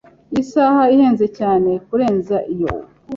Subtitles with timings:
[0.31, 2.69] Iyi saha ihenze cyane kurenza iyo.